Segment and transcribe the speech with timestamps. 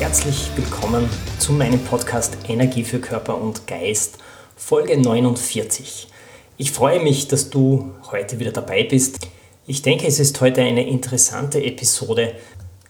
[0.00, 1.08] Herzlich willkommen
[1.38, 4.18] zu meinem Podcast Energie für Körper und Geist,
[4.56, 6.08] Folge 49.
[6.56, 9.20] Ich freue mich, dass du heute wieder dabei bist.
[9.68, 12.34] Ich denke, es ist heute eine interessante Episode,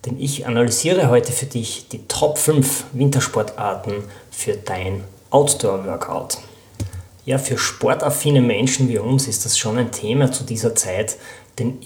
[0.07, 6.39] denn ich analysiere heute für dich die Top 5 Wintersportarten für dein Outdoor-Workout.
[7.27, 11.17] Ja, für sportaffine Menschen wie uns ist das schon ein Thema zu dieser Zeit,
[11.59, 11.81] denn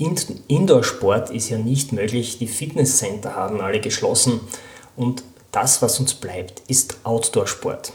[0.48, 2.38] Indoor-Sport ist ja nicht möglich.
[2.38, 4.40] Die Fitnesscenter haben alle geschlossen
[4.98, 7.92] und das, was uns bleibt, ist Outdoor-Sport.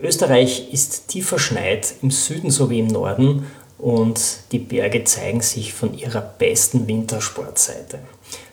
[0.00, 4.20] Österreich ist tief verschneit im Süden sowie im Norden und
[4.52, 7.98] die Berge zeigen sich von ihrer besten Wintersportseite.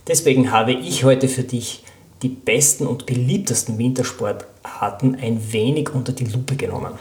[0.07, 1.83] Deswegen habe ich heute für dich
[2.21, 6.93] die besten und beliebtesten Wintersportarten ein wenig unter die Lupe genommen.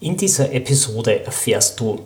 [0.00, 2.00] In dieser Episode erfährst du,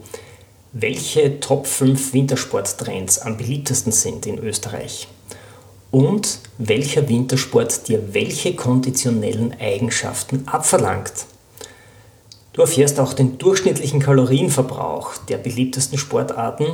[0.72, 5.08] welche Top 5 Wintersporttrends am beliebtesten sind in Österreich
[5.94, 11.12] und welcher Wintersport dir welche konditionellen Eigenschaften abverlangt.
[12.52, 16.66] Du erfährst auch den durchschnittlichen Kalorienverbrauch der beliebtesten Sportarten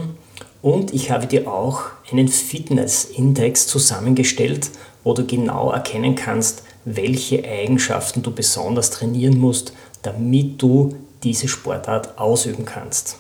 [0.63, 4.71] und ich habe dir auch einen Fitnessindex zusammengestellt,
[5.05, 12.17] wo du genau erkennen kannst, welche Eigenschaften du besonders trainieren musst, damit du diese Sportart
[12.19, 13.19] ausüben kannst.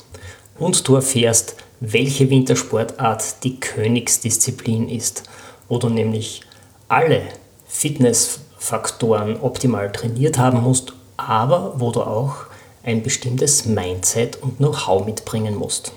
[0.59, 5.25] Und du erfährst, welche Wintersportart die Königsdisziplin ist,
[5.71, 6.43] wo du nämlich
[6.89, 7.23] alle
[7.67, 12.35] Fitnessfaktoren optimal trainiert haben musst, aber wo du auch
[12.83, 15.92] ein bestimmtes Mindset und Know-how mitbringen musst.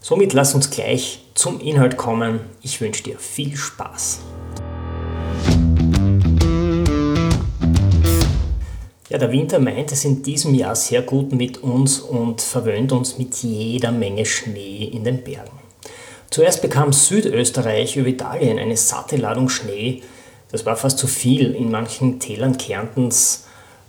[0.00, 2.40] Somit lass uns gleich zum Inhalt kommen.
[2.62, 4.20] Ich wünsche dir viel Spaß.
[9.08, 13.16] Ja, der Winter meint es in diesem Jahr sehr gut mit uns und verwöhnt uns
[13.16, 15.67] mit jeder Menge Schnee in den Bergen.
[16.30, 20.02] Zuerst bekam Südösterreich über Italien eine satte Ladung Schnee.
[20.50, 21.54] Das war fast zu viel.
[21.54, 23.44] In manchen Tälern Kärntens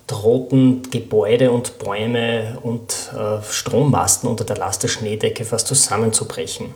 [0.07, 6.73] drohten Gebäude und Bäume und äh, Strommasten unter der Last der Schneedecke fast zusammenzubrechen.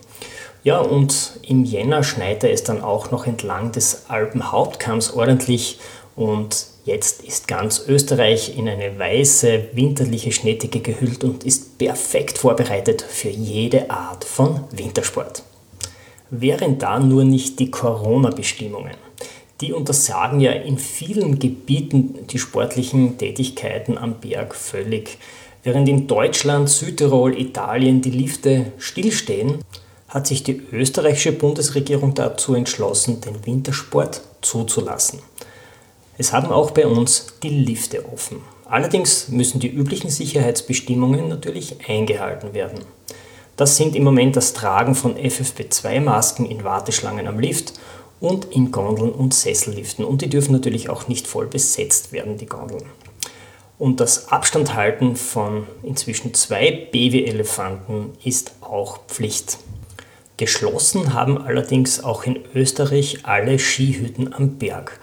[0.63, 5.79] Ja, und im Jänner schneite es dann auch noch entlang des Alpenhauptkamms ordentlich
[6.16, 13.02] und Jetzt ist ganz Österreich in eine weiße winterliche Schneedecke gehüllt und ist perfekt vorbereitet
[13.02, 15.44] für jede Art von Wintersport.
[16.36, 18.96] Wären da nur nicht die Corona-Bestimmungen.
[19.62, 25.20] Die untersagen ja in vielen Gebieten die sportlichen Tätigkeiten am Berg völlig.
[25.62, 29.60] Während in Deutschland, Südtirol, Italien die Lifte stillstehen,
[30.08, 35.20] hat sich die österreichische Bundesregierung dazu entschlossen, den Wintersport zuzulassen.
[36.18, 38.38] Es haben auch bei uns die Lifte offen.
[38.66, 42.80] Allerdings müssen die üblichen Sicherheitsbestimmungen natürlich eingehalten werden.
[43.56, 47.74] Das sind im Moment das Tragen von FFP2-Masken in Warteschlangen am Lift
[48.19, 50.06] und in Gondeln und Sesselliften.
[50.06, 52.86] Und die dürfen natürlich auch nicht voll besetzt werden, die Gondeln.
[53.78, 59.58] Und das Abstandhalten von inzwischen zwei Babyelefanten ist auch Pflicht.
[60.38, 65.00] Geschlossen haben allerdings auch in Österreich alle Skihütten am Berg.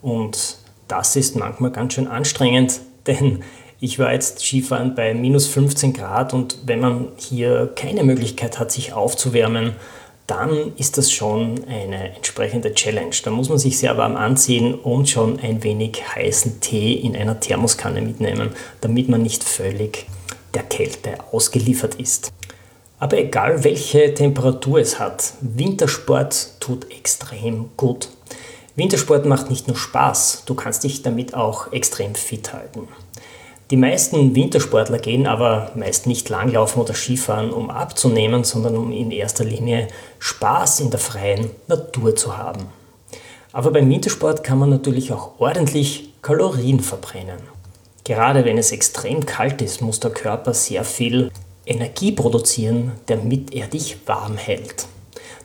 [0.00, 0.58] Und
[0.88, 3.44] das ist manchmal ganz schön anstrengend, denn
[3.82, 8.70] ich war jetzt Skifahren bei minus 15 Grad und wenn man hier keine Möglichkeit hat,
[8.70, 9.72] sich aufzuwärmen,
[10.28, 13.14] dann ist das schon eine entsprechende Challenge.
[13.24, 17.40] Da muss man sich sehr warm anziehen und schon ein wenig heißen Tee in einer
[17.40, 18.50] Thermoskanne mitnehmen,
[18.80, 20.06] damit man nicht völlig
[20.54, 22.32] der Kälte ausgeliefert ist.
[23.00, 28.10] Aber egal welche Temperatur es hat, Wintersport tut extrem gut.
[28.76, 32.86] Wintersport macht nicht nur Spaß, du kannst dich damit auch extrem fit halten.
[33.72, 39.10] Die meisten Wintersportler gehen aber meist nicht langlaufen oder Skifahren, um abzunehmen, sondern um in
[39.10, 39.88] erster Linie
[40.18, 42.66] Spaß in der freien Natur zu haben.
[43.50, 47.38] Aber beim Wintersport kann man natürlich auch ordentlich Kalorien verbrennen.
[48.04, 51.30] Gerade wenn es extrem kalt ist, muss der Körper sehr viel
[51.64, 54.86] Energie produzieren, damit er dich warm hält.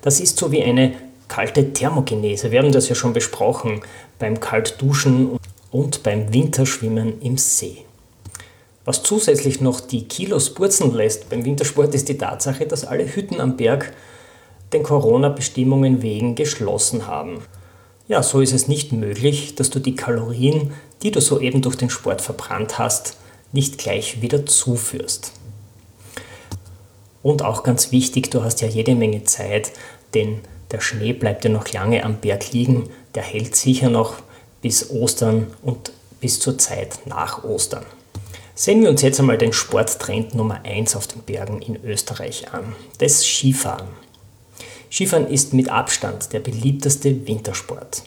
[0.01, 0.95] Das ist so wie eine
[1.30, 2.51] kalte Thermogenese.
[2.51, 3.80] Wir haben das ja schon besprochen
[4.19, 5.39] beim Kaltduschen
[5.71, 7.87] und beim Winterschwimmen im See.
[8.88, 13.42] Was zusätzlich noch die Kilos purzeln lässt beim Wintersport ist die Tatsache, dass alle Hütten
[13.42, 13.94] am Berg
[14.72, 17.42] den Corona-Bestimmungen wegen geschlossen haben.
[18.07, 20.72] ja, so ist es nicht möglich, dass du die Kalorien,
[21.04, 23.18] die du soeben durch den Sport verbrannt hast,
[23.51, 25.33] nicht gleich wieder zuführst.
[27.22, 29.74] Und auch ganz wichtig, du hast ja jede Menge Zeit,
[30.13, 30.40] denn
[30.72, 34.13] der Schnee bleibt ja noch lange am Berg liegen, der hält sicher noch
[34.62, 35.92] bis Ostern und
[36.22, 37.83] bis zur Zeit nach Ostern.
[38.59, 42.74] Sehen wir uns jetzt einmal den Sporttrend Nummer 1 auf den Bergen in Österreich an,
[42.98, 43.86] das Skifahren.
[44.89, 48.01] Skifahren ist mit Abstand der beliebteste Wintersport.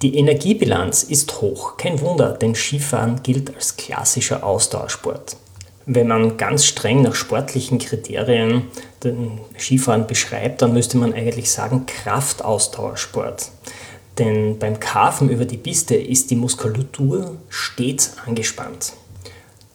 [0.00, 5.36] Die Energiebilanz ist hoch, kein Wunder, denn Skifahren gilt als klassischer Ausdauersport.
[5.84, 8.68] Wenn man ganz streng nach sportlichen Kriterien
[9.04, 13.50] den Skifahren beschreibt, dann müsste man eigentlich sagen Kraftausdauersport.
[14.16, 18.94] Denn beim Karfen über die Piste ist die Muskulatur stets angespannt.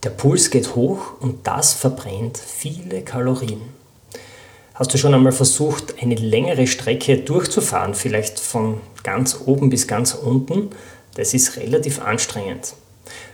[0.05, 3.59] Der Puls geht hoch und das verbrennt viele Kalorien.
[4.75, 10.13] Hast du schon einmal versucht, eine längere Strecke durchzufahren, vielleicht von ganz oben bis ganz
[10.13, 10.69] unten?
[11.15, 12.75] Das ist relativ anstrengend.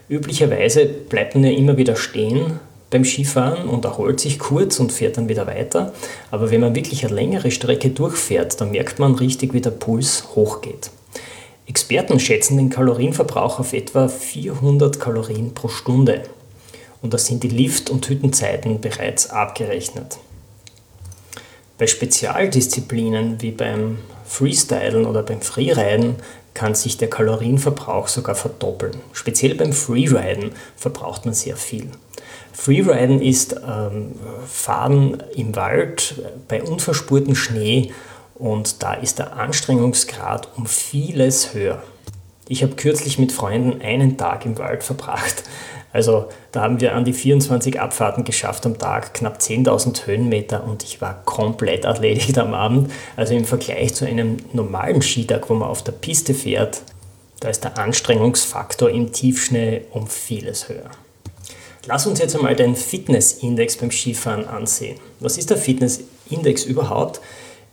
[0.07, 5.17] Üblicherweise bleibt man ja immer wieder stehen beim Skifahren und erholt sich kurz und fährt
[5.17, 5.91] dann wieder weiter.
[6.29, 10.23] Aber wenn man wirklich eine längere Strecke durchfährt, dann merkt man richtig, wie der Puls
[10.35, 10.89] hochgeht.
[11.67, 16.23] Experten schätzen den Kalorienverbrauch auf etwa 400 Kalorien pro Stunde
[17.01, 20.17] und da sind die Lift- und Hüttenzeiten bereits abgerechnet.
[21.77, 26.15] Bei Spezialdisziplinen wie beim Freestylen oder beim Freeriden
[26.53, 28.97] kann sich der Kalorienverbrauch sogar verdoppeln.
[29.13, 31.89] Speziell beim Freeriden verbraucht man sehr viel.
[32.53, 34.11] Freeriden ist ähm,
[34.45, 37.91] Fahren im Wald bei unverspurtem Schnee
[38.35, 41.81] und da ist der Anstrengungsgrad um vieles höher.
[42.47, 45.43] Ich habe kürzlich mit Freunden einen Tag im Wald verbracht.
[45.93, 50.83] Also da haben wir an die 24 Abfahrten geschafft am Tag, knapp 10.000 Höhenmeter und
[50.83, 52.91] ich war komplett erledigt am Abend.
[53.17, 56.81] Also im Vergleich zu einem normalen Skitag, wo man auf der Piste fährt,
[57.41, 60.91] da ist der Anstrengungsfaktor im Tiefschnee um vieles höher.
[61.87, 64.99] Lass uns jetzt einmal den Fitnessindex beim Skifahren ansehen.
[65.19, 67.19] Was ist der Fitnessindex überhaupt?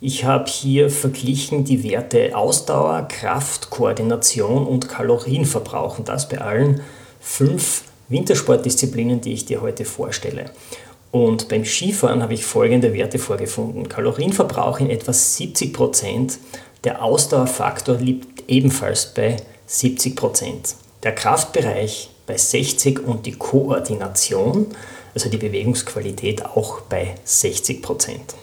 [0.01, 6.83] Ich habe hier verglichen die Werte Ausdauer, Kraft, Koordination und Kalorienverbrauch und das bei allen
[7.21, 10.53] fünf Wintersportdisziplinen, die ich dir heute vorstelle.
[11.11, 13.89] Und beim Skifahren habe ich folgende Werte vorgefunden.
[13.89, 16.39] Kalorienverbrauch in etwa 70 Prozent.
[16.85, 19.37] Der Ausdauerfaktor liegt ebenfalls bei
[19.67, 20.77] 70 Prozent.
[21.03, 24.67] Der Kraftbereich bei 60 und die Koordination,
[25.13, 28.35] also die Bewegungsqualität, auch bei 60 Prozent.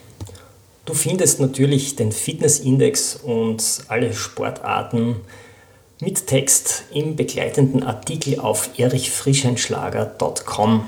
[0.86, 5.16] Du findest natürlich den Fitnessindex und alle Sportarten
[6.00, 10.88] mit Text im begleitenden Artikel auf erichfrischenschlager.com.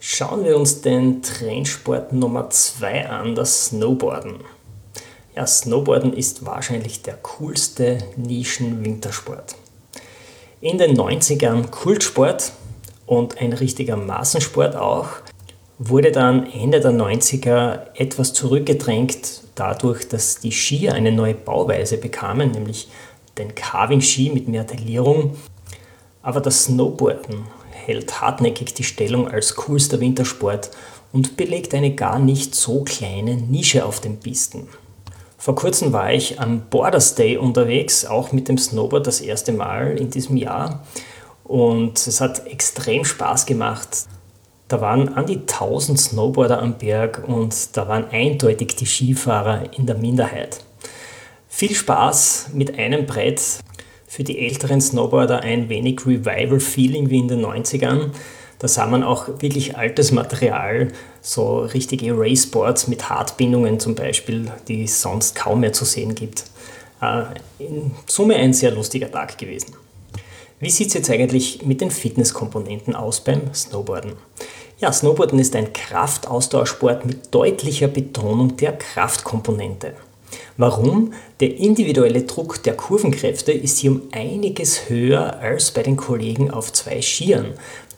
[0.00, 4.36] Schauen wir uns den Trendsport Nummer 2 an, das Snowboarden.
[5.34, 9.56] Ja, Snowboarden ist wahrscheinlich der coolste Nischen-Wintersport.
[10.62, 12.52] In den 90ern Kultsport
[13.04, 15.08] und ein richtiger Massensport auch,
[15.78, 22.50] wurde dann Ende der 90er etwas zurückgedrängt dadurch, dass die Skier eine neue Bauweise bekamen,
[22.50, 22.88] nämlich
[23.38, 25.36] den Carving-Ski mit mehr Taillierung.
[26.22, 30.70] Aber das Snowboarden hält hartnäckig die Stellung als coolster Wintersport
[31.12, 34.68] und belegt eine gar nicht so kleine Nische auf den Pisten.
[35.38, 39.98] Vor kurzem war ich am Borders Day unterwegs, auch mit dem Snowboard das erste Mal
[39.98, 40.84] in diesem Jahr.
[41.44, 44.06] Und es hat extrem Spaß gemacht.
[44.68, 49.86] Da waren an die 1000 Snowboarder am Berg und da waren eindeutig die Skifahrer in
[49.86, 50.64] der Minderheit.
[51.48, 53.60] Viel Spaß mit einem Brett.
[54.08, 58.10] Für die älteren Snowboarder ein wenig Revival-Feeling wie in den 90ern.
[58.58, 60.88] Da sah man auch wirklich altes Material,
[61.20, 66.44] so richtige Raceboards mit Hartbindungen zum Beispiel, die es sonst kaum mehr zu sehen gibt.
[67.02, 67.24] Äh,
[67.58, 69.74] in Summe ein sehr lustiger Tag gewesen.
[70.58, 74.12] Wie sieht es jetzt eigentlich mit den Fitnesskomponenten aus beim Snowboarden?
[74.78, 79.92] Ja, Snowboarden ist ein Kraftausdauersport mit deutlicher Betonung der Kraftkomponente.
[80.56, 81.12] Warum?
[81.40, 86.72] Der individuelle Druck der Kurvenkräfte ist hier um einiges höher als bei den Kollegen auf
[86.72, 87.52] zwei Skiern.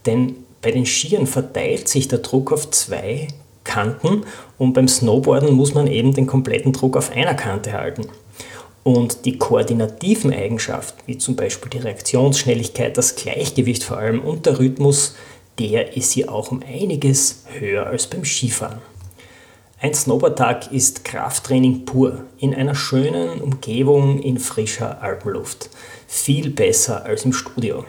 [0.05, 3.29] Denn bei den Skiern verteilt sich der Druck auf zwei
[3.62, 4.23] Kanten
[4.57, 8.09] und beim Snowboarden muss man eben den kompletten Druck auf einer Kante halten.
[8.85, 14.58] Und die koordinativen Eigenschaften, wie zum Beispiel die Reaktionsschnelligkeit, das Gleichgewicht vor allem und der
[14.58, 15.14] Rhythmus,
[15.58, 18.80] der ist hier auch um einiges höher als beim Skifahren.
[19.80, 25.70] Ein Snowboardtag ist Krafttraining pur, in einer schönen Umgebung in frischer Alpenluft.
[26.08, 27.85] Viel besser als im Studio.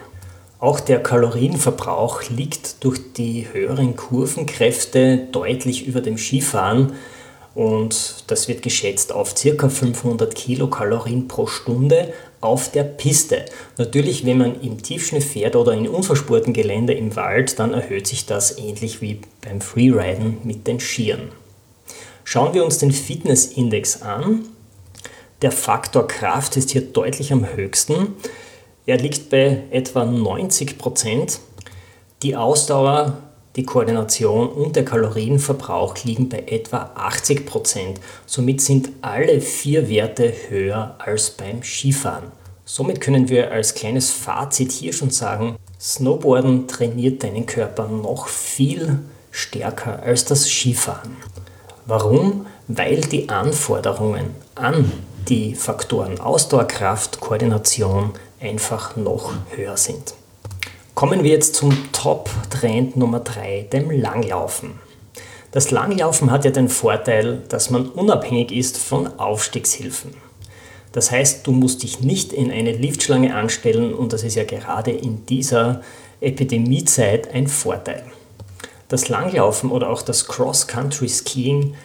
[0.59, 6.93] Auch der Kalorienverbrauch liegt durch die höheren Kurvenkräfte deutlich über dem Skifahren
[7.55, 9.69] und das wird geschätzt auf ca.
[9.69, 13.45] 500 Kilokalorien pro Stunde auf der Piste.
[13.77, 18.25] Natürlich, wenn man im Tiefschnee fährt oder in unverspurten Gelände im Wald, dann erhöht sich
[18.25, 21.31] das ähnlich wie beim Freeriden mit den Skiern.
[22.23, 24.45] Schauen wir uns den Fitnessindex an.
[25.41, 28.15] Der Faktor Kraft ist hier deutlich am höchsten.
[28.85, 31.39] Er liegt bei etwa 90 Prozent.
[32.21, 33.17] Die Ausdauer
[33.59, 37.99] die Koordination und der Kalorienverbrauch liegen bei etwa 80 Prozent.
[38.25, 42.31] Somit sind alle vier Werte höher als beim Skifahren.
[42.63, 48.99] Somit können wir als kleines Fazit hier schon sagen, Snowboarden trainiert deinen Körper noch viel
[49.29, 51.17] stärker als das Skifahren.
[51.85, 52.45] Warum?
[52.69, 54.89] Weil die Anforderungen an
[55.27, 60.13] die Faktoren Ausdauerkraft, Koordination einfach noch höher sind.
[60.99, 64.81] Kommen wir jetzt zum Top-Trend Nummer 3, dem Langlaufen.
[65.49, 70.13] Das Langlaufen hat ja den Vorteil, dass man unabhängig ist von Aufstiegshilfen.
[70.91, 74.91] Das heißt, du musst dich nicht in eine Liftschlange anstellen und das ist ja gerade
[74.91, 75.83] in dieser
[76.19, 78.03] Epidemiezeit ein Vorteil.
[78.89, 81.75] Das Langlaufen oder auch das Cross-Country-Skiing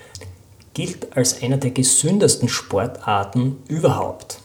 [0.75, 4.40] gilt als einer der gesündesten Sportarten überhaupt.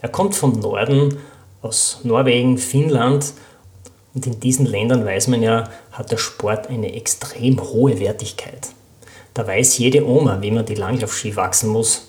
[0.00, 1.18] Er kommt vom Norden,
[1.60, 3.32] aus Norwegen, Finnland
[4.16, 8.68] und in diesen Ländern weiß man ja, hat der Sport eine extrem hohe Wertigkeit.
[9.34, 12.08] Da weiß jede Oma, wie man die Langlaufski wachsen muss,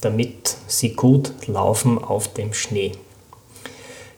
[0.00, 2.92] damit sie gut laufen auf dem Schnee.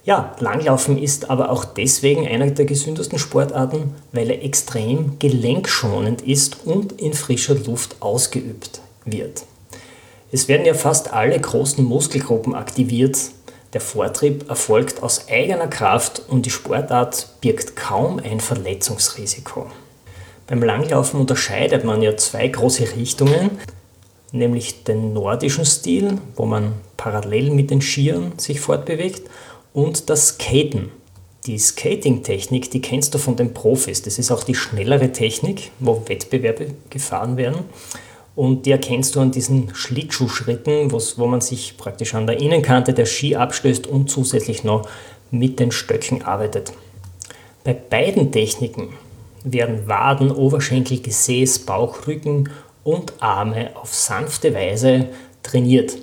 [0.04, 6.66] Ja, Langlaufen ist aber auch deswegen einer der gesündesten Sportarten, weil er extrem gelenkschonend ist
[6.66, 9.44] und in frischer Luft ausgeübt wird.
[10.30, 13.16] Es werden ja fast alle großen Muskelgruppen aktiviert,
[13.72, 19.66] der Vortrieb erfolgt aus eigener Kraft und die Sportart birgt kaum ein Verletzungsrisiko.
[20.46, 23.58] Beim Langlaufen unterscheidet man ja zwei große Richtungen,
[24.32, 29.28] nämlich den nordischen Stil, wo man parallel mit den Skiern sich fortbewegt,
[29.72, 30.90] und das Skaten.
[31.46, 34.02] Die Skating-Technik, die kennst du von den Profis.
[34.02, 37.64] Das ist auch die schnellere Technik, wo Wettbewerbe gefahren werden.
[38.34, 43.06] Und die erkennst du an diesen Schlittschuhschritten, wo man sich praktisch an der Innenkante der
[43.06, 44.88] Ski abstößt und zusätzlich noch
[45.30, 46.72] mit den Stöcken arbeitet.
[47.64, 48.88] Bei beiden Techniken
[49.44, 52.48] werden Waden, Oberschenkel, Gesäß, Bauch, Rücken
[52.84, 55.08] und Arme auf sanfte Weise
[55.42, 55.96] trainiert.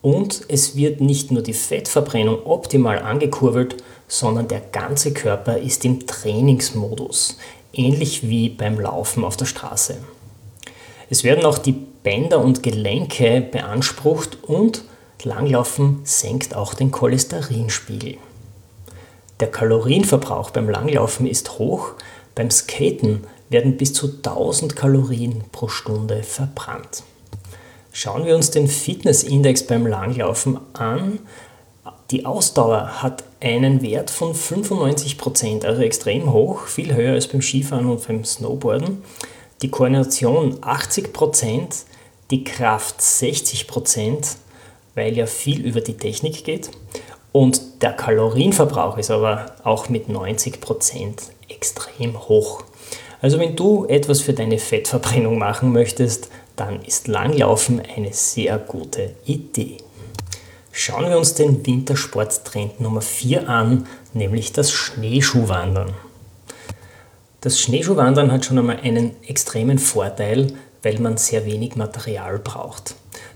[0.00, 6.06] Und es wird nicht nur die Fettverbrennung optimal angekurbelt, sondern der ganze Körper ist im
[6.06, 7.38] Trainingsmodus,
[7.72, 9.96] ähnlich wie beim Laufen auf der Straße.
[11.10, 14.84] Es werden auch die Bänder und Gelenke beansprucht und
[15.22, 18.18] Langlaufen senkt auch den Cholesterinspiegel.
[19.40, 21.92] Der Kalorienverbrauch beim Langlaufen ist hoch,
[22.34, 27.02] beim Skaten werden bis zu 1000 Kalorien pro Stunde verbrannt.
[27.92, 31.20] Schauen wir uns den Fitnessindex beim Langlaufen an.
[32.10, 37.86] Die Ausdauer hat einen Wert von 95%, also extrem hoch, viel höher als beim Skifahren
[37.86, 39.02] und beim Snowboarden
[39.64, 41.84] die Koordination 80%,
[42.30, 44.36] die Kraft 60%,
[44.94, 46.70] weil ja viel über die Technik geht.
[47.32, 52.62] Und der Kalorienverbrauch ist aber auch mit 90% extrem hoch.
[53.22, 59.14] Also wenn du etwas für deine Fettverbrennung machen möchtest, dann ist Langlaufen eine sehr gute
[59.24, 59.78] Idee.
[60.72, 65.94] Schauen wir uns den Wintersporttrend Nummer 4 an, nämlich das Schneeschuhwandern.
[67.44, 70.46] Das Schneeschuhwandern hat schon einmal einen extremen Vorteil,
[70.82, 72.94] weil man sehr wenig Material braucht.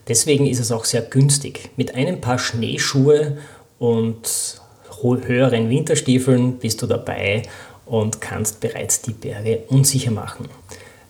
[0.08, 1.68] Deswegen ist es auch sehr günstig.
[1.76, 3.36] Mit einem Paar Schneeschuhe
[3.78, 4.62] und
[5.02, 7.42] höheren Winterstiefeln bist du dabei
[7.84, 10.48] und kannst bereits die Berge unsicher machen.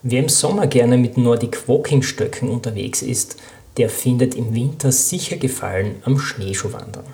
[0.03, 3.37] Wer im Sommer gerne mit Nordic Walking Stöcken unterwegs ist,
[3.77, 7.05] der findet im Winter sicher Gefallen am Schneeschuhwandern.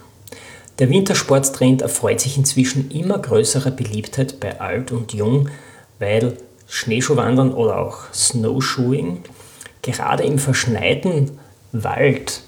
[0.79, 5.51] Der Wintersporttrend erfreut sich inzwischen immer größerer Beliebtheit bei alt und jung,
[5.99, 6.37] weil
[6.69, 9.23] Schneeschuhwandern oder auch Snowshoeing
[9.83, 11.39] gerade im verschneiten
[11.73, 12.43] Wald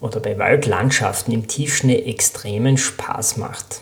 [0.00, 3.80] oder bei Waldlandschaften im Tiefschnee extremen Spaß macht.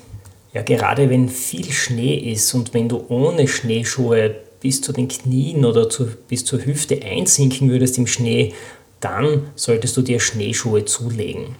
[0.52, 5.64] Ja, gerade wenn viel Schnee ist und wenn du ohne Schneeschuhe bis zu den Knien
[5.64, 8.52] oder zu, bis zur Hüfte einsinken würdest im Schnee,
[9.00, 11.56] dann solltest du dir Schneeschuhe zulegen.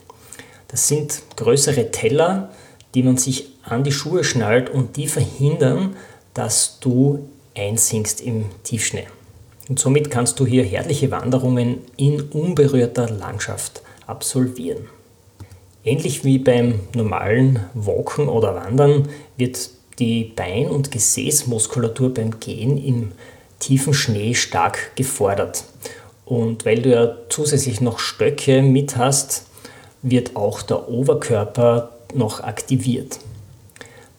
[0.68, 2.50] Das sind größere Teller,
[2.94, 5.96] die man sich an die Schuhe schnallt und die verhindern,
[6.34, 9.06] dass du einsinkst im Tiefschnee.
[9.68, 14.88] Und somit kannst du hier herrliche Wanderungen in unberührter Landschaft absolvieren.
[15.85, 23.12] Ähnlich wie beim normalen Walken oder Wandern wird die Bein- und Gesäßmuskulatur beim Gehen im
[23.59, 25.64] tiefen Schnee stark gefordert.
[26.25, 29.47] Und weil du ja zusätzlich noch Stöcke mit hast,
[30.02, 33.18] wird auch der Oberkörper noch aktiviert.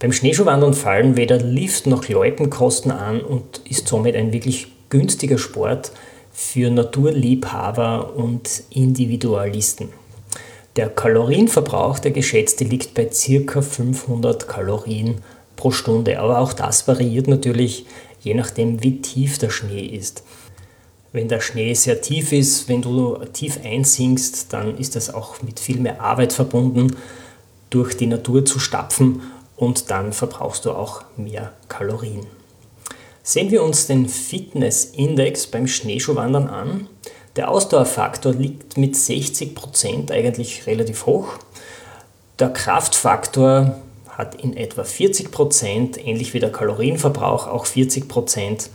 [0.03, 5.93] Beim Schneeschuhwandern fallen weder Lift noch Loipenkosten an und ist somit ein wirklich günstiger Sport
[6.33, 9.93] für Naturliebhaber und Individualisten.
[10.75, 13.61] Der Kalorienverbrauch, der geschätzte, liegt bei ca.
[13.61, 15.21] 500 Kalorien
[15.55, 17.85] pro Stunde, aber auch das variiert natürlich
[18.19, 20.25] je nachdem, wie tief der Schnee ist.
[21.13, 25.61] Wenn der Schnee sehr tief ist, wenn du tief einsinkst, dann ist das auch mit
[25.61, 26.93] viel mehr Arbeit verbunden,
[27.69, 29.21] durch die Natur zu stapfen
[29.55, 32.25] und dann verbrauchst du auch mehr Kalorien.
[33.21, 36.87] Sehen wir uns den Fitness-Index beim Schneeschuhwandern an.
[37.37, 41.29] Der Ausdauerfaktor liegt mit 60% eigentlich relativ hoch.
[42.39, 43.77] Der Kraftfaktor
[44.09, 48.69] hat in etwa 40%, ähnlich wie der Kalorienverbrauch auch 40%.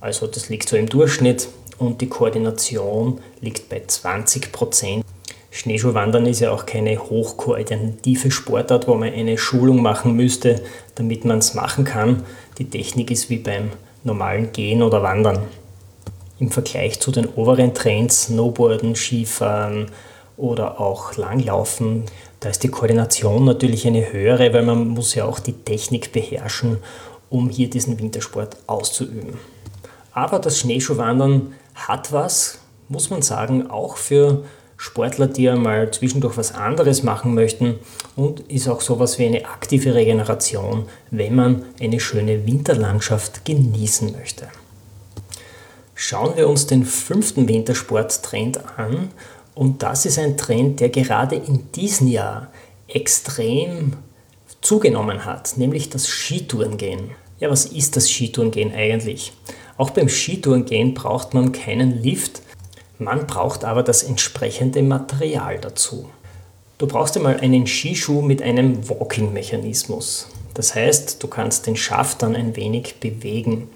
[0.00, 5.02] Also das liegt so im Durchschnitt und die Koordination liegt bei 20%.
[5.50, 10.62] Schneeschuhwandern ist ja auch keine hochkoordinative Sportart, wo man eine Schulung machen müsste,
[10.94, 12.24] damit man es machen kann.
[12.58, 13.70] Die Technik ist wie beim
[14.04, 15.40] normalen Gehen oder Wandern.
[16.38, 19.86] Im Vergleich zu den oberen Trends, Snowboarden, Skifahren
[20.36, 22.04] oder auch Langlaufen,
[22.40, 26.78] da ist die Koordination natürlich eine höhere, weil man muss ja auch die Technik beherrschen,
[27.30, 29.38] um hier diesen Wintersport auszuüben.
[30.12, 34.44] Aber das Schneeschuhwandern hat was, muss man sagen, auch für
[34.78, 37.80] Sportler, die einmal zwischendurch was anderes machen möchten
[38.14, 44.46] und ist auch sowas wie eine aktive Regeneration, wenn man eine schöne Winterlandschaft genießen möchte.
[45.96, 49.10] Schauen wir uns den fünften Wintersporttrend an
[49.56, 52.46] und das ist ein Trend, der gerade in diesem Jahr
[52.86, 53.94] extrem
[54.60, 57.10] zugenommen hat, nämlich das Skitourengehen.
[57.40, 59.32] Ja, was ist das Skitourengehen eigentlich?
[59.76, 62.42] Auch beim Skitourengehen braucht man keinen Lift,
[62.98, 66.08] man braucht aber das entsprechende Material dazu.
[66.78, 70.28] Du brauchst einmal einen Skischuh mit einem Walking-Mechanismus.
[70.54, 73.68] Das heißt, du kannst den Schaft dann ein wenig bewegen.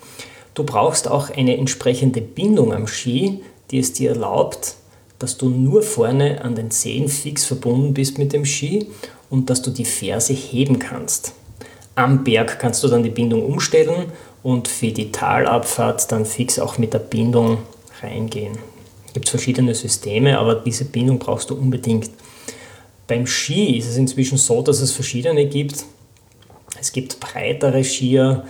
[0.55, 4.77] Du brauchst auch eine entsprechende Bindung am Ski, die es dir erlaubt,
[5.19, 8.89] dass du nur vorne an den Zehen fix verbunden bist mit dem Ski
[9.31, 11.33] und dass du die Ferse heben kannst.
[11.95, 14.07] Am Berg kannst du dann die Bindung umstellen
[14.43, 17.59] und für die Talabfahrt dann fix auch mit der Bindung
[18.03, 18.59] reingehen.
[19.13, 22.09] Es gibt verschiedene Systeme, aber diese Bindung brauchst du unbedingt.
[23.07, 25.85] Beim Ski ist es inzwischen so, dass es verschiedene gibt.
[26.81, 28.47] Es gibt breitere Skier,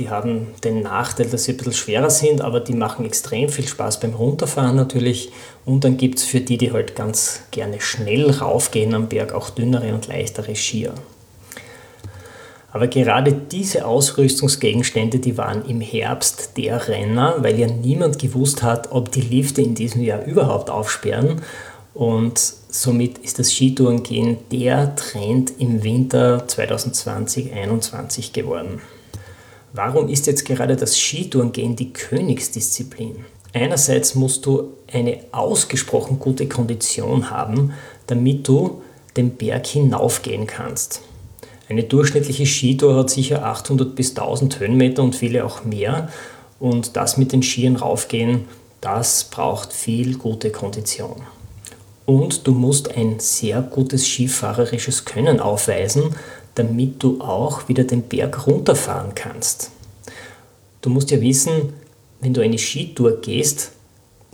[0.00, 3.68] die haben den Nachteil, dass sie ein bisschen schwerer sind, aber die machen extrem viel
[3.68, 5.30] Spaß beim Runterfahren natürlich.
[5.64, 9.50] Und dann gibt es für die, die halt ganz gerne schnell raufgehen am Berg, auch
[9.50, 10.92] dünnere und leichtere Skier.
[12.72, 18.92] Aber gerade diese Ausrüstungsgegenstände, die waren im Herbst der Renner, weil ja niemand gewusst hat,
[18.92, 21.42] ob die Lifte in diesem Jahr überhaupt aufsperren.
[21.94, 28.80] Und somit ist das Skitourengehen der Trend im Winter 2020-21 geworden.
[29.72, 33.24] Warum ist jetzt gerade das Skitourengehen die Königsdisziplin?
[33.52, 37.72] Einerseits musst du eine ausgesprochen gute Kondition haben,
[38.06, 38.82] damit du
[39.16, 41.02] den Berg hinaufgehen kannst.
[41.70, 46.08] Eine durchschnittliche Skitour hat sicher 800 bis 1000 Höhenmeter und viele auch mehr.
[46.58, 48.46] Und das mit den Skiern raufgehen,
[48.80, 51.22] das braucht viel gute Kondition.
[52.06, 56.16] Und du musst ein sehr gutes skifahrerisches Können aufweisen,
[56.56, 59.70] damit du auch wieder den Berg runterfahren kannst.
[60.82, 61.72] Du musst ja wissen,
[62.20, 63.70] wenn du eine Skitour gehst,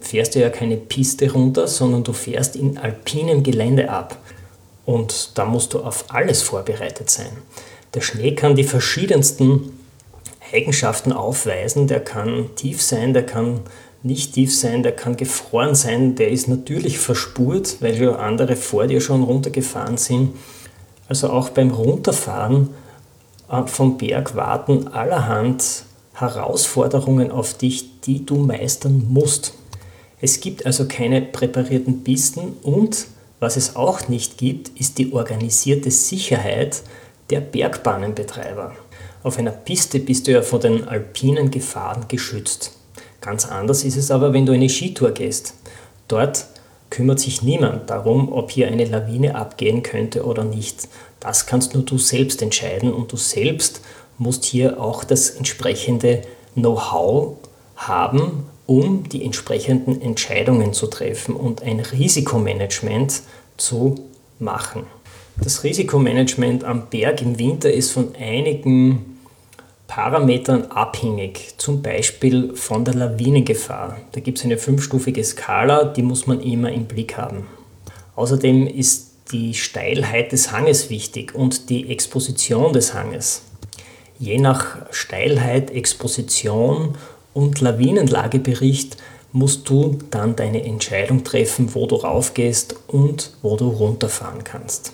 [0.01, 4.17] fährst du ja keine Piste runter, sondern du fährst in alpinem Gelände ab.
[4.87, 7.37] Und da musst du auf alles vorbereitet sein.
[7.95, 9.73] Der Schnee kann die verschiedensten
[10.53, 11.89] Eigenschaften aufweisen.
[11.89, 13.61] Der kann tief sein, der kann
[14.03, 18.87] nicht tief sein, der kann gefroren sein, der ist natürlich verspurt, weil ja andere vor
[18.87, 20.31] dir schon runtergefahren sind.
[21.09, 22.71] Also auch beim Runterfahren
[23.51, 29.55] äh, vom Berg warten allerhand Herausforderungen auf dich, die du meistern musst.
[30.21, 33.07] Es gibt also keine präparierten Pisten und
[33.41, 36.83] was es auch nicht gibt, ist die organisierte Sicherheit
[37.31, 38.75] der Bergbahnenbetreiber.
[39.23, 42.73] Auf einer Piste bist du ja vor den alpinen Gefahren geschützt.
[43.21, 45.55] Ganz anders ist es aber, wenn du eine Skitour gehst.
[46.09, 46.47] Dort
[46.91, 50.89] kümmert sich niemand darum, ob hier eine Lawine abgehen könnte oder nicht.
[51.21, 53.81] Das kannst nur du selbst entscheiden und du selbst
[54.19, 56.23] musst hier auch das entsprechende
[56.55, 57.37] Know-how
[57.75, 63.23] haben, um die entsprechenden Entscheidungen zu treffen und ein Risikomanagement
[63.57, 64.07] zu
[64.39, 64.85] machen.
[65.41, 69.19] Das Risikomanagement am Berg im Winter ist von einigen
[69.87, 73.99] Parametern abhängig, zum Beispiel von der Lawinengefahr.
[74.13, 77.47] Da gibt es eine fünfstufige Skala, die muss man immer im Blick haben.
[78.17, 83.43] Außerdem ist die Steilheit des Hanges wichtig und die Exposition des Hanges.
[84.19, 86.97] Je nach Steilheit, Exposition
[87.37, 88.97] und Lawinenlagebericht
[89.31, 94.93] musst du dann deine Entscheidung treffen, wo du raufgehst und wo du runterfahren kannst.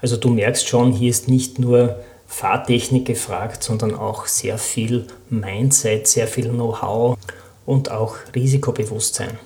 [0.00, 1.96] Also du merkst schon, hier ist nicht nur
[2.26, 7.18] Fahrtechnik gefragt, sondern auch sehr viel Mindset, sehr viel Know-how
[7.66, 9.38] und auch Risikobewusstsein.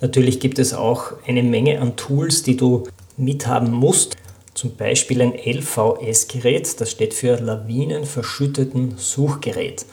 [0.00, 2.84] Natürlich gibt es auch eine Menge an Tools, die du
[3.16, 4.16] mithaben musst.
[4.54, 9.84] Zum Beispiel ein LVS-Gerät, das steht für Lawinenverschütteten Suchgerät.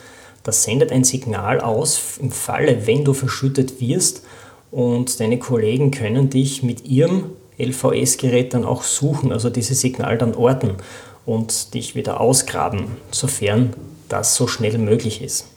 [0.47, 4.21] Das sendet ein Signal aus im Falle, wenn du verschüttet wirst
[4.71, 10.35] und deine Kollegen können dich mit ihrem LVS-Gerät dann auch suchen, also dieses Signal dann
[10.35, 10.75] orten
[11.25, 13.73] und dich wieder ausgraben, sofern
[14.07, 15.47] das so schnell möglich ist.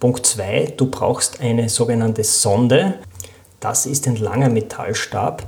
[0.00, 2.94] Punkt 2, du brauchst eine sogenannte Sonde.
[3.60, 5.46] Das ist ein langer Metallstab,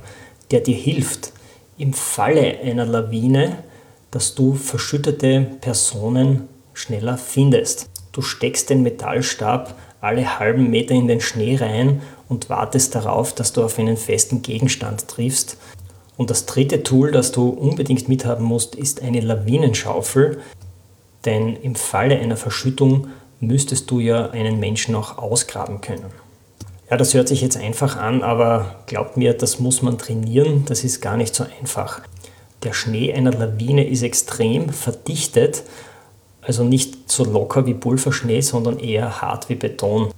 [0.51, 1.33] der dir hilft,
[1.79, 3.63] im Falle einer Lawine,
[4.11, 7.90] dass du verschüttete Personen schneller findest.
[8.11, 13.53] Du steckst den Metallstab alle halben Meter in den Schnee rein und wartest darauf, dass
[13.53, 15.57] du auf einen festen Gegenstand triffst.
[16.17, 20.39] Und das dritte Tool, das du unbedingt mithaben musst, ist eine Lawinenschaufel.
[21.25, 23.07] Denn im Falle einer Verschüttung
[23.39, 26.05] müsstest du ja einen Menschen auch ausgraben können.
[26.89, 30.83] Ja, das hört sich jetzt einfach an, aber glaubt mir, das muss man trainieren, das
[30.83, 32.01] ist gar nicht so einfach.
[32.63, 35.63] Der Schnee einer Lawine ist extrem verdichtet,
[36.41, 40.11] also nicht so locker wie Pulverschnee, sondern eher hart wie Beton.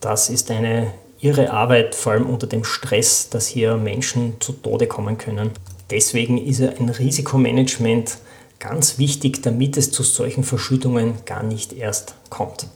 [0.00, 4.86] Das ist eine irre Arbeit, vor allem unter dem Stress, dass hier Menschen zu Tode
[4.86, 5.50] kommen können.
[5.90, 8.18] Deswegen ist ein Risikomanagement
[8.58, 12.66] ganz wichtig, damit es zu solchen Verschüttungen gar nicht erst kommt.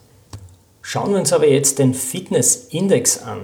[0.82, 3.42] Schauen wir uns aber jetzt den Fitnessindex an.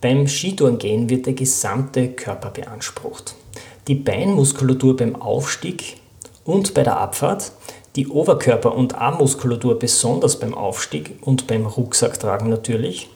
[0.00, 3.36] Beim Skitourengehen wird der gesamte Körper beansprucht.
[3.88, 5.98] Die Beinmuskulatur beim Aufstieg
[6.44, 7.52] und bei der Abfahrt,
[7.96, 13.08] die Oberkörper- und Armmuskulatur besonders beim Aufstieg und beim Rucksacktragen natürlich.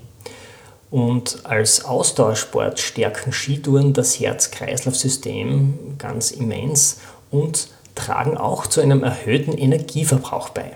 [0.91, 9.57] Und als Ausdauersport stärken Skitouren das Herz-Kreislauf-System ganz immens und tragen auch zu einem erhöhten
[9.57, 10.73] Energieverbrauch bei.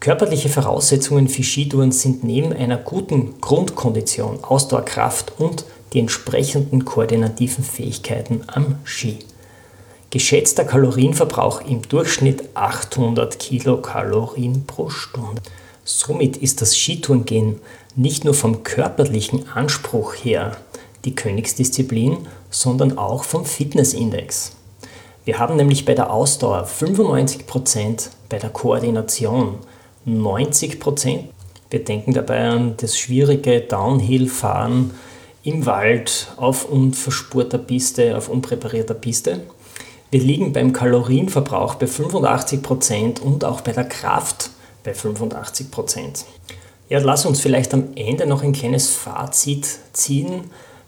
[0.00, 8.42] Körperliche Voraussetzungen für Skitouren sind neben einer guten Grundkondition, Ausdauerkraft und die entsprechenden koordinativen Fähigkeiten
[8.48, 9.20] am Ski.
[10.14, 15.42] Geschätzter Kalorienverbrauch im Durchschnitt 800 Kilokalorien pro Stunde.
[15.82, 17.60] Somit ist das Skitourengehen
[17.96, 20.56] nicht nur vom körperlichen Anspruch her
[21.04, 24.52] die Königsdisziplin, sondern auch vom Fitnessindex.
[25.24, 29.56] Wir haben nämlich bei der Ausdauer 95%, bei der Koordination
[30.04, 31.24] 90 Prozent.
[31.70, 34.92] Wir denken dabei an das schwierige Downhill-Fahren
[35.42, 39.40] im Wald auf unverspurter Piste, auf unpräparierter Piste.
[40.14, 44.50] Wir liegen beim Kalorienverbrauch bei 85 Prozent und auch bei der Kraft
[44.84, 45.72] bei 85%.
[45.72, 46.24] Prozent.
[46.88, 50.42] Ja, lass uns vielleicht am Ende noch ein kleines Fazit ziehen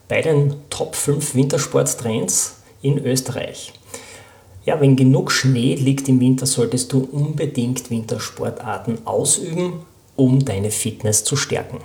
[0.06, 3.72] bei den Top 5 Wintersporttrends in Österreich.
[4.64, 9.80] Ja, wenn genug Schnee liegt im Winter, solltest du unbedingt Wintersportarten ausüben,
[10.14, 11.78] um deine Fitness zu stärken.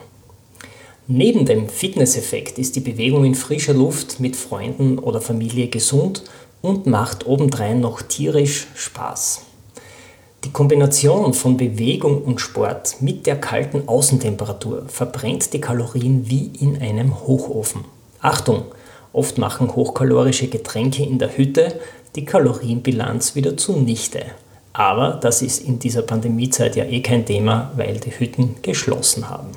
[1.08, 6.24] Neben dem Fitnesseffekt ist die Bewegung in frischer Luft mit Freunden oder Familie gesund
[6.62, 9.42] und macht obendrein noch tierisch Spaß.
[10.44, 16.82] Die Kombination von Bewegung und Sport mit der kalten Außentemperatur verbrennt die Kalorien wie in
[16.82, 17.86] einem Hochofen.
[18.22, 18.64] Achtung,
[19.14, 21.80] oft machen hochkalorische Getränke in der Hütte
[22.16, 24.26] die Kalorienbilanz wieder zunichte.
[24.74, 29.52] Aber das ist in dieser Pandemiezeit ja eh kein Thema, weil die Hütten geschlossen haben.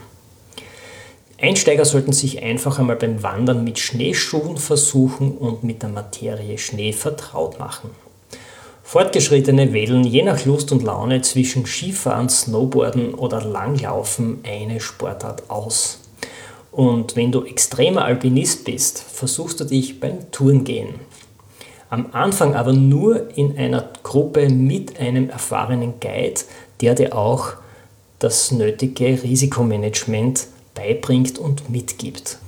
[1.45, 6.95] Einsteiger sollten sich einfach einmal beim Wandern mit Schneeschuhen versuchen und mit der Materie Schnee
[6.95, 7.91] vertraut machen.
[8.83, 16.01] Fortgeschrittene wählen je nach Lust und Laune zwischen Skifahren, Snowboarden oder Langlaufen eine Sportart aus.
[16.73, 20.95] Und wenn du extremer Alpinist bist, versuchst du dich beim Tourengehen.
[21.91, 26.41] Am Anfang aber nur in einer Gruppe mit einem erfahrenen Guide,
[26.81, 27.53] der dir auch
[28.19, 32.39] das nötige Risikomanagement beibringt und mitgibt.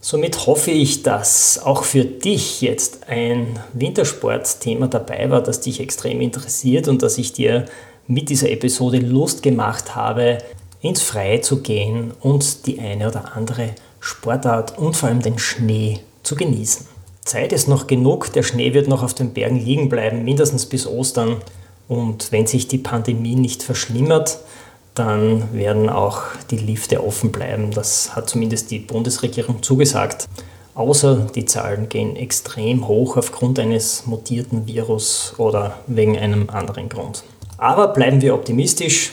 [0.00, 6.20] Somit hoffe ich, dass auch für dich jetzt ein Wintersportthema dabei war, das dich extrem
[6.20, 7.64] interessiert und dass ich dir
[8.06, 10.38] mit dieser Episode Lust gemacht habe,
[10.80, 16.00] ins Freie zu gehen und die eine oder andere Sportart und vor allem den Schnee
[16.22, 16.86] zu genießen.
[17.24, 20.86] Zeit ist noch genug, der Schnee wird noch auf den Bergen liegen bleiben, mindestens bis
[20.86, 21.38] Ostern.
[21.88, 24.38] Und wenn sich die Pandemie nicht verschlimmert,
[24.96, 27.70] dann werden auch die Lifte offen bleiben.
[27.70, 30.26] Das hat zumindest die Bundesregierung zugesagt.
[30.74, 37.24] Außer die Zahlen gehen extrem hoch aufgrund eines mutierten Virus oder wegen einem anderen Grund.
[37.58, 39.12] Aber bleiben wir optimistisch.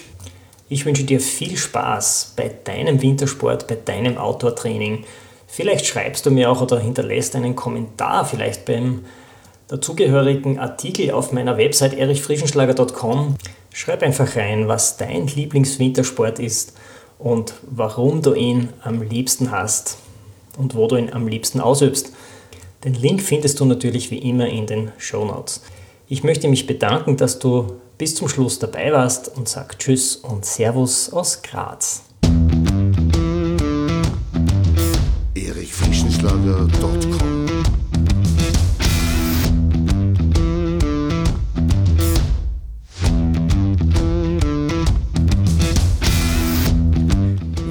[0.69, 5.03] Ich wünsche dir viel Spaß bei deinem Wintersport, bei deinem Outdoor-Training.
[5.47, 9.05] Vielleicht schreibst du mir auch oder hinterlässt einen Kommentar, vielleicht beim
[9.67, 13.35] dazugehörigen Artikel auf meiner Website erichfrischenschlager.com.
[13.75, 16.73] Schreib einfach rein, was dein Lieblingswintersport ist
[17.17, 19.97] und warum du ihn am liebsten hast
[20.57, 22.13] und wo du ihn am liebsten ausübst.
[22.83, 25.63] Den Link findest du natürlich wie immer in den Show Notes.
[26.07, 30.45] Ich möchte mich bedanken, dass du bis zum Schluss dabei warst und sag Tschüss und
[30.45, 32.03] Servus aus Graz.
[35.33, 37.42] erichfrischenschlager.com